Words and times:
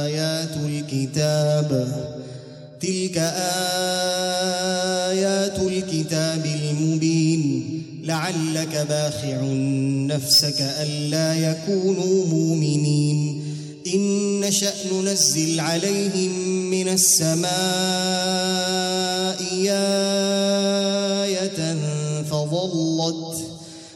آيات 0.06 0.58
الكتاب. 0.58 1.70
تلك 2.82 3.18
آيات 5.08 5.60
الكتاب 5.60 6.46
المبين. 6.46 7.64
لعلك 8.04 8.86
باخع 8.90 9.42
نفسك 10.16 10.62
ألا 10.62 11.34
يكونوا 11.34 12.26
مؤمنين. 12.26 13.17
إن 13.94 14.40
نشأ 14.40 14.74
ننزل 14.94 15.60
عليهم 15.60 16.32
من 16.70 16.88
السماء 16.88 17.48
آية 21.24 21.78
فظلت 22.24 23.38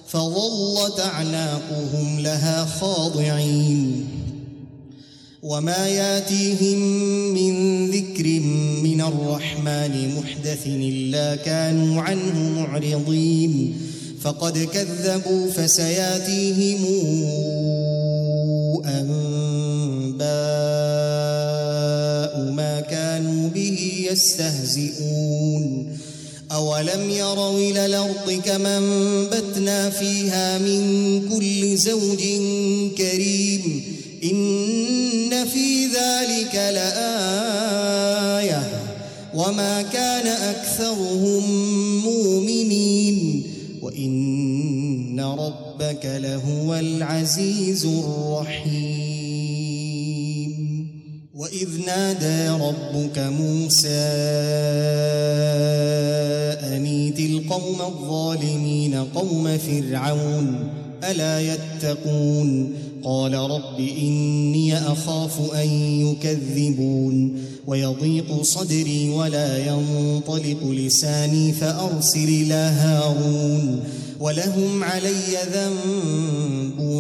فظلت 0.08 1.00
أعناقهم 1.00 2.20
لها 2.20 2.66
خاضعين. 2.66 4.08
وما 5.44 5.88
ياتيهم 5.88 6.80
من 7.34 7.88
ذكر 7.92 8.40
من 8.84 9.02
الرحمن 9.02 10.16
محدث 10.16 10.68
إلا 10.68 11.36
كانوا 11.36 12.02
عنه 12.02 12.50
معرضين. 12.62 13.78
فقد 14.22 14.58
كذبوا 14.58 15.52
فسياتيهم 15.52 16.86
أنباء 18.86 19.31
يستهزئون. 24.12 25.98
أولم 26.52 27.10
يروا 27.10 27.58
إلى 27.58 27.86
الأرض 27.86 28.42
كما 28.46 28.78
انبتنا 28.78 29.90
فيها 29.90 30.58
من 30.58 30.82
كل 31.30 31.78
زوج 31.78 32.24
كريم؟ 32.98 33.84
إن 34.24 35.46
في 35.54 35.86
ذلك 35.86 36.56
لآية. 36.56 38.64
وما 39.36 39.82
كان 39.82 40.28
أكثرهم 40.28 41.44
مؤمنين. 42.04 43.44
وإن 43.82 45.20
ربك 45.20 46.06
لهو 46.06 46.76
العزيز 46.76 47.86
الرحيم. 47.86 48.91
وإذ 51.42 51.70
نادى 51.86 52.64
ربك 52.64 53.20
موسى 53.20 53.88
أنيت 56.76 57.20
القوم 57.20 57.82
الظالمين 57.82 58.96
قوم 58.96 59.58
فرعون 59.58 60.70
ألا 61.04 61.40
يتقون 61.40 62.74
قال 63.04 63.34
رب 63.34 63.80
إني 63.80 64.78
أخاف 64.78 65.56
أن 65.56 65.68
يكذبون 66.02 67.44
ويضيق 67.68 68.42
صدري 68.42 69.10
ولا 69.10 69.58
ينطلق 69.68 70.64
لساني 70.64 71.52
فأرسل 71.52 72.24
إلى 72.24 72.54
هارون 72.54 73.84
ولهم 74.20 74.84
علي 74.84 75.38
ذنب 75.54 76.92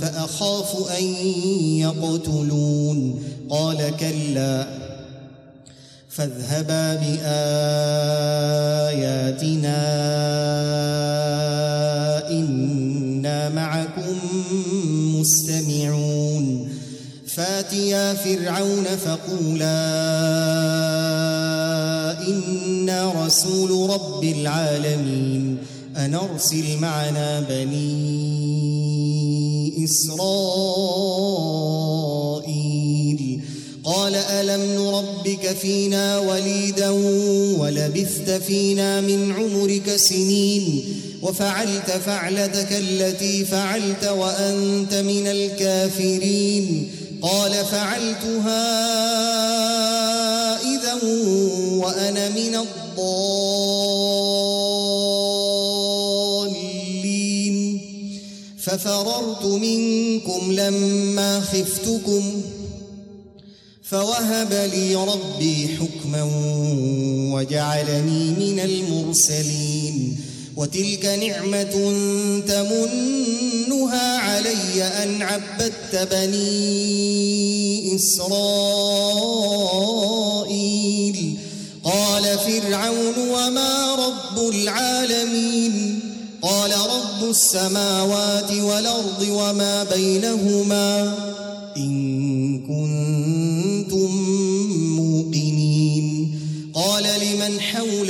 فأخاف 0.00 0.98
أن 0.98 1.04
يقتلون 1.78 3.24
قال 3.54 3.96
كلا 3.96 4.66
فاذهبا 6.08 6.94
بآياتنا 6.94 7.34
إنا 12.30 13.48
معكم 13.48 14.16
مستمعون. 15.20 16.68
فاتيا 17.26 18.14
فرعون 18.14 18.84
فقولا 18.84 19.80
إنا 22.28 23.12
رسول 23.26 23.90
رب 23.90 24.24
العالمين 24.24 25.58
أن 25.96 26.14
أرسل 26.14 26.78
معنا 26.78 27.40
بني 27.40 28.24
إسرائيل. 29.84 31.34
قال 33.94 34.14
ألم 34.16 34.82
نربك 34.82 35.56
فينا 35.62 36.18
وليدا 36.18 36.90
ولبثت 37.58 38.30
فينا 38.30 39.00
من 39.00 39.32
عمرك 39.32 39.96
سنين 39.96 40.84
وفعلت 41.22 41.90
فعلتك 42.06 42.68
التي 42.72 43.44
فعلت 43.44 44.04
وأنت 44.04 44.94
من 44.94 45.26
الكافرين. 45.26 46.90
قال 47.22 47.52
فعلتها 47.52 48.64
إذا 50.74 50.94
وأنا 51.84 52.28
من 52.28 52.54
الضالين. 52.54 53.14
ففررت 58.62 59.44
منكم 59.44 60.52
لما 60.52 61.40
خفتكم 61.40 62.42
فوهب 63.90 64.70
لي 64.72 64.94
ربي 64.94 65.68
حكما 65.68 66.22
وجعلني 67.34 68.30
من 68.30 68.60
المرسلين. 68.60 70.16
وتلك 70.56 71.04
نعمة 71.04 71.62
تمنها 72.46 74.18
علي 74.18 74.82
أن 74.84 75.22
عبدت 75.22 76.08
بني 76.12 77.96
إسرائيل. 77.96 78.34
قال 81.84 82.22
فرعون 82.38 83.28
وما 83.28 83.94
رب 83.94 84.48
العالمين؟ 84.48 86.00
قال 86.42 86.70
رب 86.70 87.30
السماوات 87.30 88.52
والأرض 88.52 89.26
وما 89.28 89.84
بينهما 89.84 91.14
إن 91.76 92.58
كنتم 92.58 93.33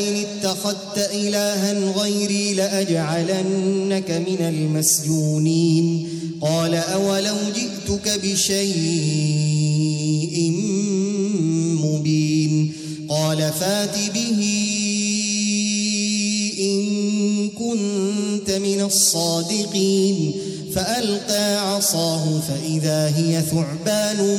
لئن 0.00 0.16
اتخذت 0.16 1.10
إلها 1.12 1.72
غيري 1.72 2.54
لأجعلنك 2.54 4.10
من 4.10 4.36
المسجونين. 4.40 6.08
قال 6.40 6.74
أولو 6.74 7.36
جئتك 7.54 8.20
بشيء 8.24 8.66
مبين. 11.84 12.72
قال 13.08 13.38
فات 13.60 13.96
به 14.14 14.40
إن 16.60 17.48
كنت 17.48 18.50
من 18.50 18.80
الصادقين. 18.80 20.32
فألقى 20.74 21.74
عصاه 21.74 22.40
فإذا 22.40 23.12
هي 23.16 23.42
ثعبان 23.42 24.38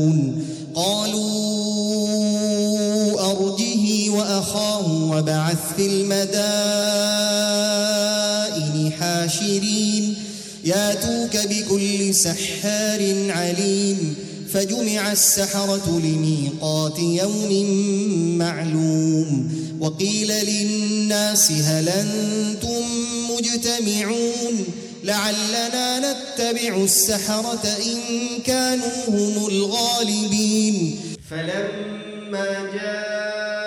وأخاه 5.51 5.57
وبعث 5.57 5.75
في 5.77 5.85
المدائن 5.85 6.51
حاشرين. 8.99 10.15
ياتوك 10.65 11.37
بكل 11.47 12.15
سحار 12.15 13.31
عليم. 13.31 14.15
فجمع 14.53 15.11
السحرة 15.11 16.01
لميقات 16.03 16.99
يوم 16.99 17.65
معلوم. 18.37 19.51
وقيل 19.79 20.27
للناس 20.27 21.51
هل 21.51 21.89
أنتم 21.89 22.83
مجتمعون؟ 23.29 24.65
لعلنا 25.03 25.99
نتبع 25.99 26.83
السحرة 26.83 27.77
إن 27.85 27.99
كانوا 28.45 29.07
هم 29.07 29.47
الغالبين. 29.47 30.99
فلما 31.29 32.69
جاء 32.73 33.60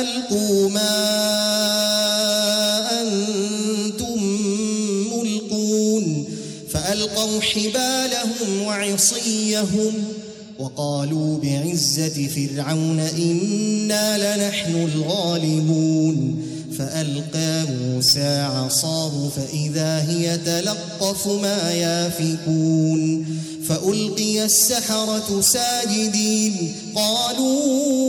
ألقوا 0.00 0.68
ما 0.68 0.98
أنتم 3.00 4.22
ملقون 5.12 6.24
فألقوا 6.70 7.40
حبالهم 7.40 8.62
وعصيهم 8.66 9.92
وقالوا 10.58 11.38
بعزة 11.38 12.28
فرعون 12.28 13.00
إنا 13.00 14.36
لنحن 14.36 14.74
الغالبون 14.74 16.42
فألقى 16.78 17.64
موسى 17.72 18.40
عصاه 18.40 19.28
فإذا 19.28 20.04
هي 20.08 20.38
تلقف 20.38 21.26
ما 21.26 21.72
يافكون 21.72 23.26
فألقي 23.68 24.44
السحرة 24.44 25.40
ساجدين 25.40 26.72
قالوا 26.94 28.08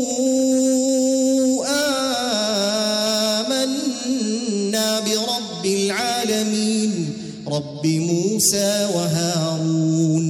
موسى 8.40 8.90
وهارون. 8.96 10.26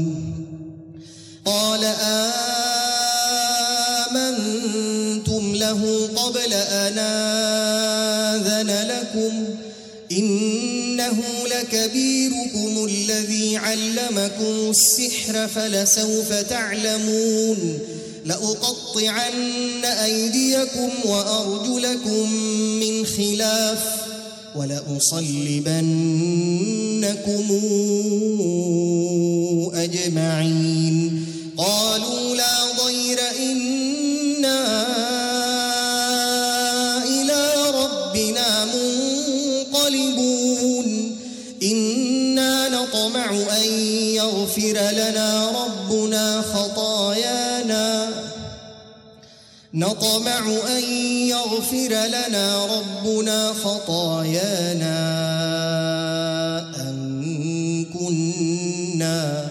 قال 1.45 1.83
آمنتم 4.09 5.55
له 5.55 6.09
قبل 6.15 6.53
أن 6.53 6.97
آذن 8.35 8.87
لكم. 8.87 9.45
إنه 10.11 11.23
لكبيركم 11.45 12.85
الذي 12.85 13.57
علمكم 13.57 14.71
السحر 14.71 15.47
فلسوف 15.47 16.33
تعلمون. 16.33 17.79
لأقطعن 18.25 19.85
أيديكم 19.85 20.89
وأرجلكم 21.05 22.33
من 22.79 23.05
خلاف. 23.05 24.08
ولأصلبنكم 24.59 25.85
أجمعين. 29.73 30.78
نطمع 49.79 50.43
أن 50.77 50.83
يغفر 51.27 51.91
لنا 52.07 52.65
ربنا 52.65 53.53
خطايانا 53.53 54.99
أن 56.89 57.85
كنا 57.93 59.45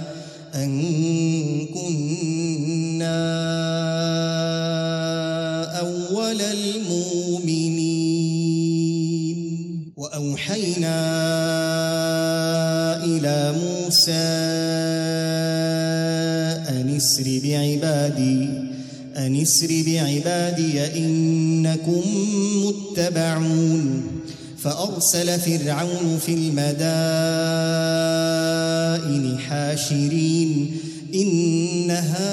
أن 0.55 0.71
كنا 1.75 3.19
أول 5.81 6.41
المؤمنين. 6.41 7.79
وأوحينا 9.97 10.99
إلى 13.05 13.37
موسى 13.53 14.29
أن 16.69 16.97
اسر 16.97 17.27
بعبادي 17.45 18.38
أن 19.19 19.37
اسر 19.37 19.83
بعبادي 19.87 21.05
إنكم 21.05 22.03
متبعون 22.65 24.03
فأرسل 24.59 25.41
فرعون 25.41 26.19
في 26.27 26.35
المدائن 26.35 26.99
حاشرين 29.39 30.77
إن 31.15 31.91
هؤلاء 31.91 32.29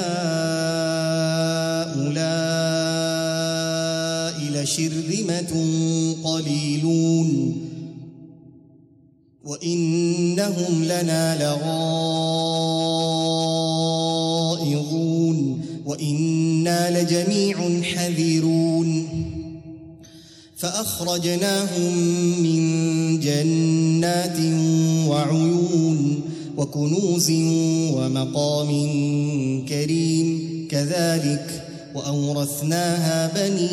لشرذمة 4.52 5.66
قليلون 6.24 7.58
وإنهم 9.44 10.84
لنا 10.84 11.36
لغائظون 11.44 12.75
وإنا 15.96 17.02
لجميع 17.02 17.82
حذرون. 17.84 19.08
فأخرجناهم 20.58 21.94
من 22.44 22.62
جنات 23.20 24.38
وعيون 25.08 26.22
وكنوز 26.58 27.32
ومقام 27.96 28.70
كريم 29.70 30.68
كذلك 30.72 31.64
وأورثناها 31.96 33.32
بني 33.36 33.68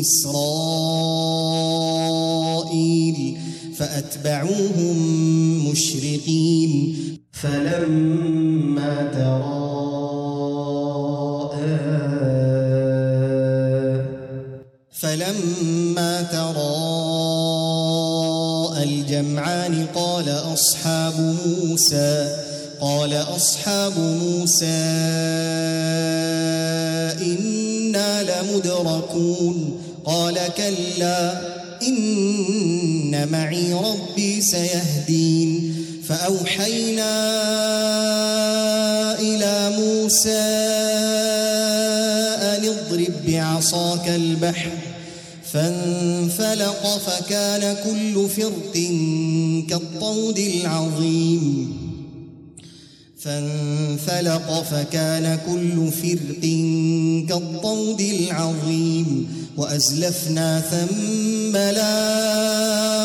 إسرائيل 0.00 1.48
فأتبعوهم 3.76 4.96
مشرقين. 5.70 6.94
فلما 7.32 9.10
تراءى 9.14 9.57
أصحاب 20.52 21.36
موسى 21.46 22.36
قال 22.80 23.14
أصحاب 23.14 23.92
موسى 23.98 24.66
إنا 27.22 28.22
لمدركون 28.22 29.80
قال 30.04 30.38
كلا 30.56 31.40
إن 31.82 33.28
معي 33.32 33.72
ربي 33.72 34.40
سيهدين 34.40 35.74
فأوحينا 36.08 37.12
إلى 39.20 39.70
موسى 39.76 40.48
أن 42.42 42.64
اضرب 42.64 43.12
بعصاك 43.26 44.08
البحر 44.08 44.70
فانفلق 45.52 46.98
فكان 47.06 47.76
كل 47.84 48.28
فرق 48.28 48.72
كالطود 49.70 50.38
العظيم. 50.38 51.76
فانفلق 53.18 54.62
فكان 54.62 55.38
كل 55.46 55.90
فرق 56.02 56.40
كالطود 57.28 58.00
العظيم. 58.00 59.28
وأزلفنا 59.56 60.60
ثم 60.60 61.56
الآخرين 61.56 62.96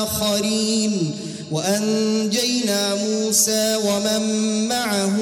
وأنجينا 1.52 2.96
موسى 2.96 3.76
ومن 3.76 4.22
معه 4.68 5.18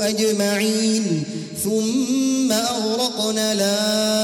أجمعين. 0.00 1.24
ثم 1.64 2.52
أغرقنا 2.52 3.52
الآخرين 3.52 4.23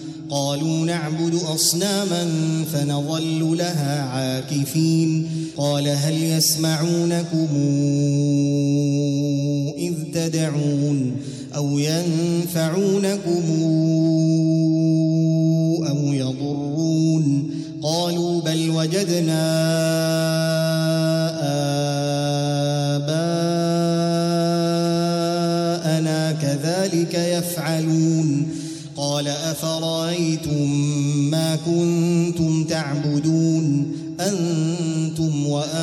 قالوا 0.31 0.85
نعبد 0.85 1.35
أصناما 1.35 2.27
فنظل 2.73 3.57
لها 3.57 4.01
عاكفين. 4.01 5.27
قال 5.57 5.87
هل 5.87 6.23
يسمعونكم 6.23 7.47
إذ 9.77 9.93
تدعون 10.13 11.11
أو 11.55 11.79
ينفعونكم 11.79 13.43
أو 15.89 16.13
يضرون؟ 16.13 17.51
قالوا 17.83 18.41
بل 18.41 18.69
وجدنا 18.69 20.10
أفرأيتم 29.51 30.71
ما 31.31 31.55
كنتم 31.55 32.63
تعبدون؟ 32.63 33.91
أنتم 34.19 35.47
وآباؤكم 35.47 35.81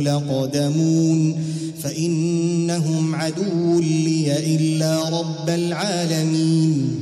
لقدمون 0.00 1.44
فإنهم 1.82 3.14
عدو 3.14 3.80
لي 3.80 4.56
إلا 4.56 5.08
رب 5.20 5.48
العالمين. 5.48 7.00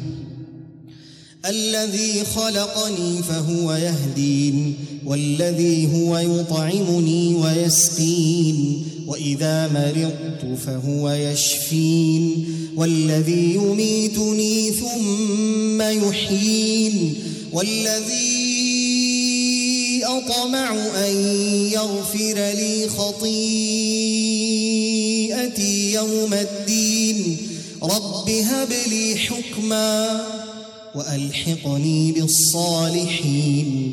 الذي 1.47 2.25
خلقني 2.25 3.23
فهو 3.23 3.73
يهدين 3.73 4.75
والذي 5.07 5.89
هو 5.95 6.19
يطعمني 6.19 7.35
ويسقين. 7.35 8.85
وإذا 9.11 9.69
مرضت 9.69 10.59
فهو 10.67 11.11
يشفين 11.11 12.47
والذي 12.77 13.55
يميتني 13.55 14.71
ثم 14.71 15.83
يحيين 15.83 17.15
والذي 17.53 18.41
أطمع 20.05 20.75
أن 20.97 21.15
يغفر 21.73 22.35
لي 22.35 22.89
خطيئتي 22.89 23.31
يوم 25.93 26.35
الدين 26.35 27.37
رب 27.83 28.31
هب 28.31 28.73
لي 28.91 29.17
حكما 29.17 30.27
وألحقني 30.95 32.13
بالصالحين 32.13 33.93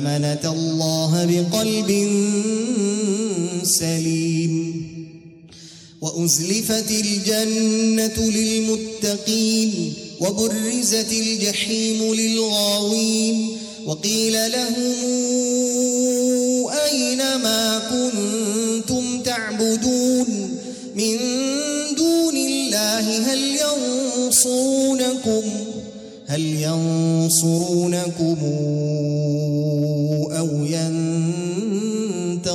من 0.00 0.44
الله 0.44 1.24
بقلب 1.24 1.90
سليم. 3.62 4.54
وأزلفت 6.00 6.90
الجنة 6.90 8.30
للمتقين 8.30 9.92
وبرزت 10.20 11.12
الجحيم 11.12 12.14
للغاوين. 12.14 13.48
وقيل 13.86 14.32
لهم 14.32 14.94
أين 16.70 17.18
ما 17.18 17.82
كنتم 17.90 19.22
تعبدون؟ 19.22 20.26
من 20.96 21.18
دون 21.96 22.36
الله 22.36 23.32
هل 23.32 23.56
ينصرونكم؟ 23.56 25.42
هل 26.26 26.40
ينصرونكم؟ 26.40 28.36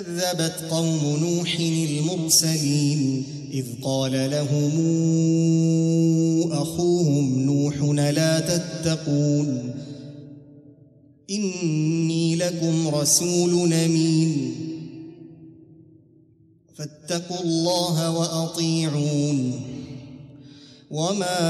كذبت 0.00 0.54
قوم 0.70 1.16
نوح 1.20 1.56
المرسلين 1.60 3.24
إذ 3.52 3.66
قال 3.82 4.30
لهم 4.30 4.72
أخوهم 6.52 7.40
نوح 7.42 7.76
لا 8.14 8.40
تتقون 8.40 9.74
إني 11.30 12.36
لكم 12.36 12.88
رسول 12.88 13.72
أمين 13.72 14.54
فاتقوا 16.74 17.40
الله 17.44 18.10
وأطيعون 18.10 19.60
وما 20.90 21.40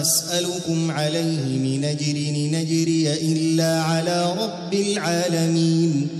أسألكم 0.00 0.90
عليه 0.90 1.58
من 1.58 1.84
أجر 1.84 2.16
نجري 2.52 3.12
إلا 3.12 3.82
على 3.82 4.32
رب 4.32 4.74
العالمين 4.74 6.19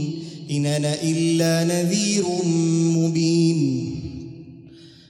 إن 0.51 0.65
أنا 0.65 1.03
إلا 1.03 1.63
نذير 1.63 2.23
مبين. 2.97 3.95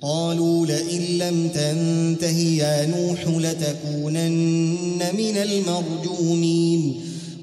قالوا 0.01 0.65
لئن 0.65 1.01
لم 1.17 1.47
تنته 1.47 2.37
يا 2.37 2.85
نوح 2.85 3.27
لتكونن 3.27 4.99
من 5.17 5.37
المرجومين. 5.37 6.93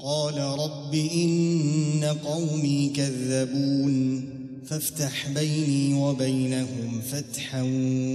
قال 0.03 0.37
رب 0.37 0.95
إن 0.95 2.03
قومي 2.25 2.91
كذبون. 2.95 4.23
فافتح 4.65 5.29
بيني 5.29 5.93
وبينهم 5.93 7.01
فتحا 7.11 7.61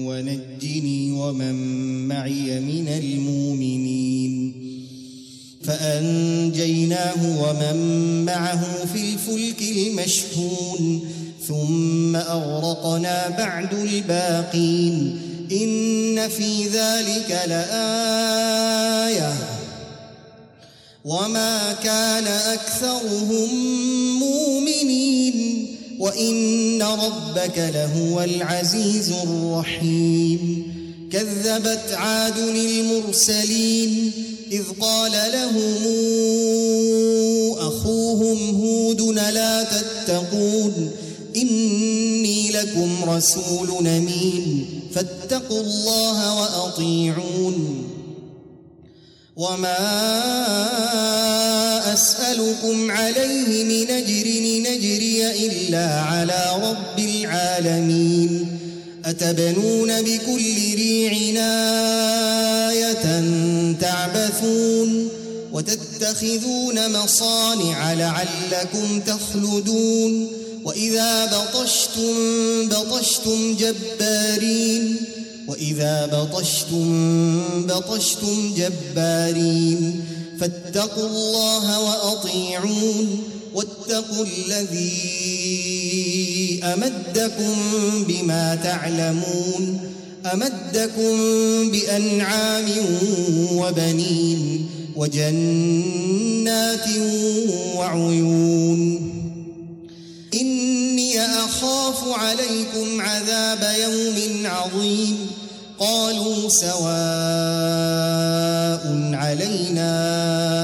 ونجني 0.07 1.13
ومن 1.13 1.55
معي 2.09 2.61
من 2.61 2.89
المؤمنين. 2.89 4.44
فأنجيناه 5.67 7.41
ومن 7.43 7.77
معه 8.25 8.85
في 8.95 9.01
الفلك 9.01 9.63
المشحون 9.63 11.01
ثم 11.49 12.17
أغرقنا 12.17 13.29
بعد 13.29 13.75
الباقين. 13.75 15.21
إن 15.53 16.29
في 16.29 16.69
ذلك 16.69 17.43
لآية. 17.49 19.35
وما 21.05 21.73
كان 21.73 22.27
أكثرهم 22.27 23.49
مؤمنين. 24.21 25.67
وإن 25.99 26.83
ربك 26.83 27.59
لهو 27.59 28.23
العزيز 28.23 29.13
الرحيم. 29.13 30.74
كذبت 31.15 31.93
عاد 31.93 32.39
المرسلين 32.39 34.13
إذ 34.53 34.63
قال 34.81 35.13
لهم 35.13 35.75
أخوهم 37.59 38.63
هود 38.63 39.01
لا 39.19 39.63
تتقون 39.63 40.91
إني 41.37 42.51
لكم 42.51 43.11
رسول 43.11 43.87
أمين 43.87 44.67
فاتقوا 44.95 45.61
الله 45.61 46.41
وأطيعون 46.41 47.89
وما 49.37 49.79
أسألكم 51.95 52.91
عليه 52.91 53.65
من 53.65 53.91
أجر 53.91 54.27
نجري 54.71 55.47
إلا 55.47 56.01
على 56.01 56.45
رب 56.63 56.99
العالمين 56.99 58.54
أتبنون 59.15 60.03
بكل 60.03 60.75
ريع 60.75 61.13
آية 62.71 63.25
تعبثون 63.81 65.09
وتتخذون 65.53 66.93
مصانع 66.93 67.93
لعلكم 67.93 69.01
تخلدون 69.07 70.29
وإذا 70.65 71.27
بطشتم 71.27 72.15
بطشتم 72.69 73.57
جبارين 73.57 74.97
وإذا 75.49 76.07
بطشتم 76.07 77.67
بطشتم 77.67 78.55
جبارين 78.57 80.05
فاتقوا 80.41 81.07
الله 81.07 81.81
وأطيعون 81.81 83.23
واتقوا 83.55 84.27
الذي 84.27 85.15
أمدكم 86.65 87.55
بما 88.09 88.55
تعلمون 88.65 89.81
أمدكم 90.33 91.17
بأنعام 91.71 92.65
وبنين 93.53 94.67
وجنات 94.97 96.89
وعيون 97.77 99.11
إني 100.35 101.21
أخاف 101.21 102.19
عليكم 102.19 103.01
عذاب 103.01 103.75
يوم 103.83 104.47
عظيم 104.47 105.17
قالوا 105.79 106.49
سواء 106.49 106.85
علينا 109.15 110.64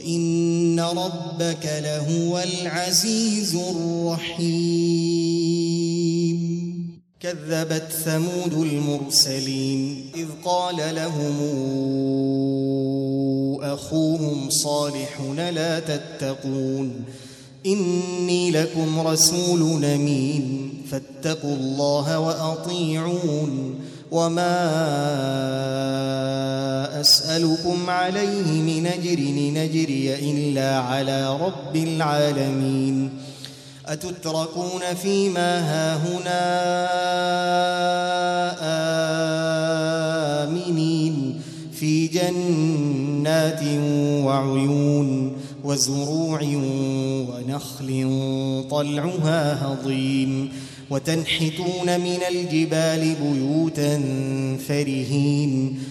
وإن 0.00 0.80
ربك 0.80 1.80
لهو 1.84 2.38
العزيز 2.38 3.54
الرحيم 3.54 4.70
كذبت 7.20 7.92
ثمود 8.04 8.52
المرسلين 8.52 10.10
إذ 10.14 10.26
قال 10.44 10.94
لهم 10.94 11.36
أخوهم 13.62 14.50
صالح 14.50 15.20
لا 15.36 15.80
تتقون 15.80 17.04
إني 17.66 18.50
لكم 18.50 19.00
رسول 19.00 19.84
أمين 19.84 20.72
فاتقوا 20.90 21.56
الله 21.56 22.18
وأطيعون 22.18 23.80
وما 24.10 24.60
أسألكم 27.30 27.90
عليه 27.90 28.62
من 28.62 28.86
أجر 28.86 29.20
نجري 29.54 30.14
إلا 30.14 30.78
على 30.78 31.36
رب 31.40 31.76
العالمين. 31.76 33.10
أتتركون 33.86 34.80
فيما 35.02 35.60
هاهنا 35.60 36.42
آمنين 40.44 41.40
في 41.72 42.06
جنات 42.06 43.62
وعيون 44.24 45.32
وزروع 45.64 46.40
ونخل 47.30 48.06
طلعها 48.70 49.66
هضيم. 49.66 50.52
وتنحتون 50.90 52.00
من 52.00 52.18
الجبال 52.30 53.14
بيوتا 53.22 54.02
فرهين 54.68 55.78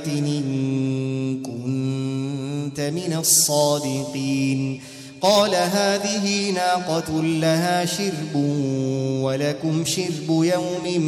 إن 0.07 1.43
كنت 1.43 2.81
من 2.81 3.17
الصادقين. 3.19 4.81
قال 5.21 5.55
هذه 5.55 6.51
ناقة 6.51 7.23
لها 7.23 7.85
شرب 7.85 8.35
ولكم 9.23 9.85
شرب 9.85 10.29
يوم 10.29 11.01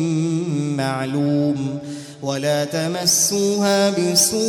معلوم 0.76 1.78
ولا 2.22 2.64
تمسوها 2.64 3.90
بسوء 3.90 4.46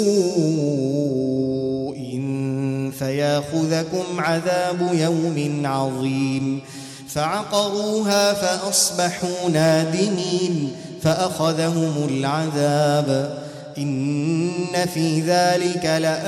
فياخذكم 2.99 4.03
عذاب 4.19 4.89
يوم 4.93 5.65
عظيم. 5.65 6.61
فعقروها 7.07 8.33
فأصبحوا 8.33 9.49
نادمين 9.53 10.71
فأخذهم 11.01 12.07
العذاب 12.09 13.37
إن 13.77 14.85
في 14.93 15.21
ذلك 15.21 15.85
لآية 15.85 16.27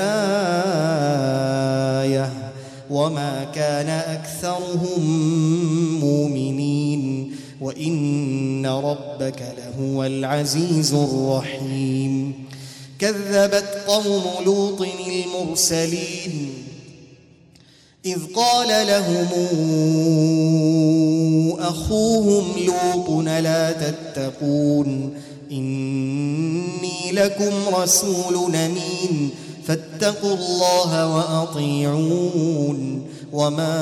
وما 2.90 3.44
كان 3.54 3.88
أكثرهم 3.88 5.00
مؤمنين 6.00 7.32
وإن 7.60 8.66
ربك 8.66 9.42
لهو 9.58 10.04
العزيز 10.04 10.94
الرحيم 10.94 12.34
كذبت 12.98 13.84
قوم 13.86 14.22
لوط 14.44 14.82
المرسلين 15.08 16.59
إذ 18.06 18.18
قال 18.36 18.86
لهم 18.86 19.28
أخوهم 21.58 22.44
لوط 22.66 23.26
لا 23.26 23.72
تتقون 23.72 25.14
إني 25.52 27.12
لكم 27.12 27.52
رسول 27.74 28.54
أمين 28.56 29.30
فاتقوا 29.66 30.34
الله 30.34 31.16
وأطيعون 31.16 33.06
وما 33.32 33.72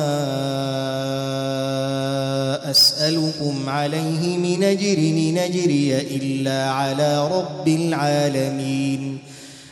أسألكم 2.71 3.69
عليه 3.69 4.37
من 4.37 4.65
أجر 4.65 4.99
نجري 5.43 6.01
إلا 6.01 6.71
على 6.71 7.29
رب 7.29 7.69
العالمين 7.69 9.19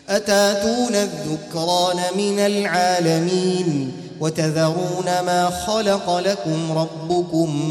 أتاتون 0.09 0.95
الذكران 0.95 1.97
من 2.17 2.39
العالمين 2.39 4.06
وتذرون 4.21 5.05
ما 5.05 5.51
خلق 5.67 6.19
لكم 6.19 6.79
ربكم 6.79 7.67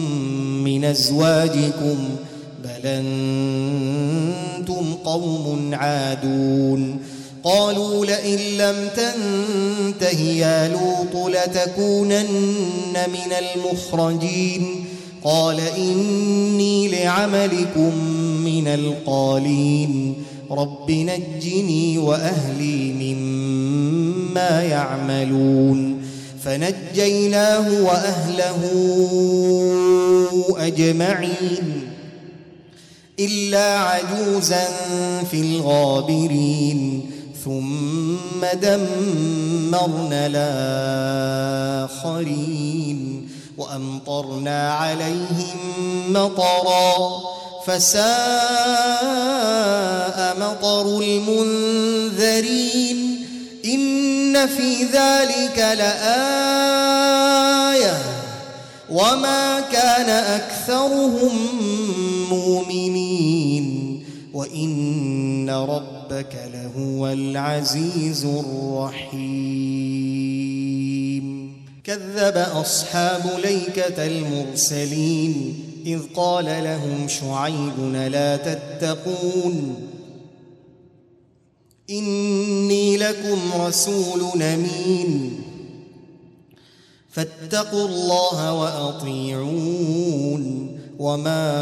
من 0.64 0.86
أزواجكم 0.86 1.98
بل 2.64 2.86
أنتم 2.86 4.94
قوم 5.06 5.70
عادون. 5.74 7.00
قالوا 7.44 8.06
لئن 8.06 8.40
لم 8.58 8.90
تنته 8.96 10.20
يا 10.20 10.68
لوط 10.68 11.36
لتكونن 11.36 12.94
من 12.94 13.32
المخرجين. 13.40 14.86
قال 15.24 15.60
إني 15.78 16.88
لعملكم 16.88 17.96
من 18.46 18.68
القالين. 18.68 20.16
رب 20.52 20.92
نجني 20.92 21.98
وأهلي 21.98 22.94
مما 22.94 24.64
يعملون. 24.64 25.95
فنجيناه 26.46 27.82
وأهله 27.82 28.62
أجمعين 30.58 31.90
إلا 33.20 33.80
عجوزا 33.80 34.68
في 35.32 35.42
الغابرين 35.42 37.12
ثم 37.46 38.46
دمرنا 38.62 40.28
الآخرين 41.96 43.30
وأمطرنا 43.58 44.74
عليهم 44.74 45.58
مطرا 46.10 47.22
فساء 47.66 48.06
مطر 50.40 51.00
المنذرين. 51.00 53.15
إن 53.66 54.48
في 54.48 54.84
ذلك 54.84 55.58
لآية 55.58 55.98
وما 58.90 59.60
كان 59.60 60.10
أكثرهم 60.10 61.32
مؤمنين 62.30 64.04
وإن 64.34 65.50
ربك 65.50 66.36
لهو 66.54 67.08
العزيز 67.08 68.26
الرحيم. 68.26 69.66
كذب 71.84 72.38
أصحاب 72.38 73.40
ليكة 73.44 74.06
المرسلين 74.06 75.60
إذ 75.86 76.00
قال 76.16 76.46
لهم 76.46 77.08
شعيب 77.08 77.94
لا 78.12 78.38
تتقون 78.38 79.76
إني 81.90 82.98
لكم 82.98 83.40
رسول 83.60 84.42
أمين. 84.42 85.42
فاتقوا 87.12 87.88
الله 87.88 88.54
وأطيعون. 88.54 90.46
وما 91.00 91.54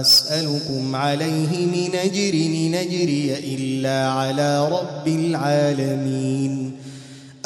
أسألكم 0.00 0.96
عليه 0.96 1.66
من 1.66 1.94
أجر 1.94 2.34
نجري 2.68 3.38
إلا 3.38 4.08
على 4.08 4.68
رب 4.68 5.08
العالمين. 5.08 6.72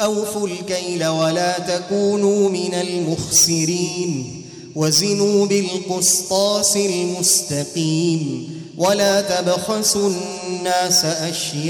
أوفوا 0.01 0.47
الكيل 0.47 1.07
ولا 1.07 1.59
تكونوا 1.59 2.49
من 2.49 2.73
المخسرين. 2.73 4.43
وزنوا 4.75 5.45
بالقسطاس 5.45 6.77
المستقيم. 6.77 8.57
ولا 8.77 9.21
تبخسوا 9.21 10.09
الناس 10.09 11.05
أشياءهم 11.05 11.67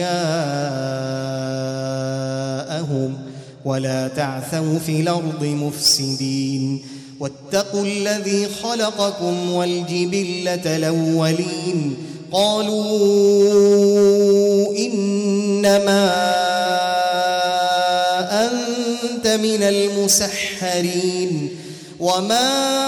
ولا 3.66 4.08
تعثوا 4.08 4.80
في 4.80 5.02
الأرض 5.02 5.44
مفسدين 5.44 6.86
واتقوا 7.20 7.84
الذي 7.84 8.48
خلقكم 8.64 9.52
والجبلة 9.52 10.76
الأولين 10.76 11.98
قالوا 12.32 12.88
إنما 14.78 16.14
أنت 18.32 19.28
من 19.28 19.64
المسحرين 19.64 21.50
وما 22.00 22.88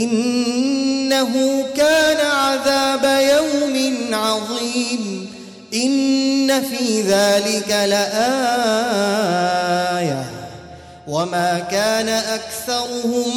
إنه 0.00 1.64
كان 1.76 2.26
عذاب 2.26 3.22
يوم 3.22 3.90
عظيم. 4.14 5.26
إن 5.74 6.62
في 6.62 7.02
ذلك 7.02 7.68
لآية. 7.68 8.30
وما 11.08 11.58
كان 11.58 12.08
أكثرهم 12.08 13.30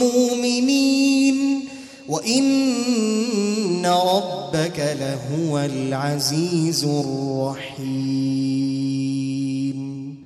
مؤمنين. 0.00 1.68
وإن 2.08 3.86
ربك 3.86 4.96
لهو 5.00 5.58
العزيز 5.58 6.84
الرحيم. 6.84 7.82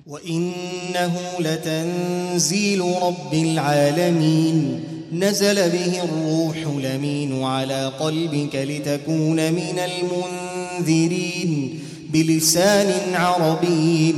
وإنه 0.06 1.20
لتنزيل 1.38 2.80
رب 3.02 3.34
العالمين. 3.34 4.85
نزل 5.12 5.70
به 5.70 6.02
الروح 6.04 6.56
لمين 6.56 7.42
على 7.42 7.92
قلبك 8.00 8.54
لتكون 8.54 9.52
من 9.52 9.78
المنذرين 9.78 11.78
بلسان 12.12 13.14
عربي 13.14 14.12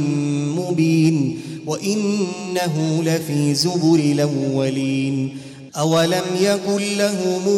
مبين 0.58 1.40
وإنه 1.66 3.02
لفي 3.04 3.54
زبر 3.54 3.94
الأولين 3.98 5.36
أولم 5.76 6.24
يكن 6.40 6.82
لهم 6.98 7.48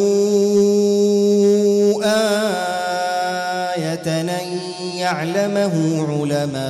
آية 2.03 4.21
أن 4.21 4.59
يعلمه 4.97 6.05
علماء 6.09 6.61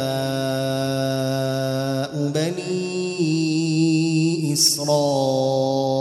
بني 2.35 4.53
إسرائيل 4.53 6.00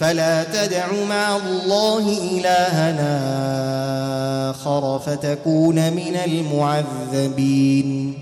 فلا 0.00 0.44
تدع 0.44 0.86
مع 1.08 1.36
الله 1.36 2.18
إلهنا 2.32 3.10
آخر 4.50 4.98
فتكون 5.06 5.92
من 5.92 6.16
المعذبين. 6.24 8.14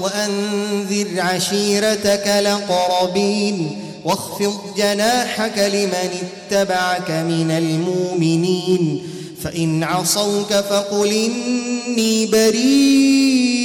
وأنذر 0.00 1.06
عشيرتك 1.20 2.26
لقربين 2.44 3.78
واخفض 4.04 4.54
جناحك 4.76 5.58
لمن 5.58 6.10
اتبعك 6.22 7.10
من 7.10 7.50
المؤمنين. 7.50 9.02
فإن 9.42 9.84
عصوك 9.84 10.52
فقل 10.52 11.12
إني 11.12 12.26
بريء 12.26 13.56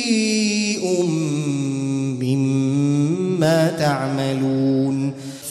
مما 2.22 3.72
تعملون. 3.80 5.01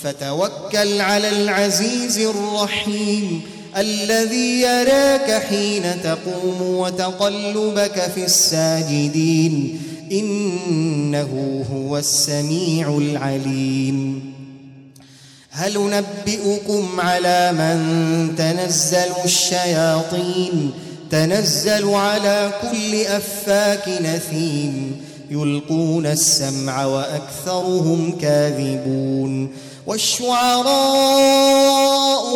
فتوكل 0.02 1.00
على 1.00 1.28
العزيز 1.28 2.18
الرحيم 2.18 3.42
الذي 3.76 4.60
يراك 4.60 5.42
حين 5.42 5.82
تقوم 6.02 6.62
وتقلبك 6.62 8.10
في 8.14 8.24
الساجدين. 8.24 9.82
إنه 10.12 11.64
هو 11.72 11.98
السميع 11.98 12.98
العليم. 12.98 14.32
هل 15.50 15.74
نبئكم 15.74 17.00
على 17.00 17.52
من 17.52 18.34
تنزل 18.38 19.12
الشياطين؟ 19.24 20.70
تنزل 21.10 21.88
على 21.88 22.52
كل 22.62 23.00
أفاك 23.00 23.88
نثيم. 23.88 24.96
يلقون 25.30 26.06
السمع 26.06 26.84
وأكثرهم 26.84 28.18
كاذبون 28.20 29.48
والشعراء 29.86 30.70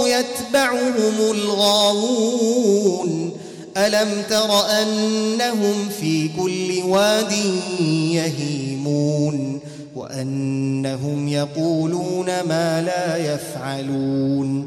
يتبعهم 0.07 1.30
الغاوون 1.30 2.85
ألم 3.76 4.22
تر 4.30 4.66
أنهم 4.83 5.88
في 6.00 6.28
كل 6.28 6.83
واد 6.83 7.33
يهيمون 8.12 9.61
وأنهم 9.96 11.28
يقولون 11.28 12.26
ما 12.26 12.83
لا 12.83 13.16
يفعلون 13.16 14.66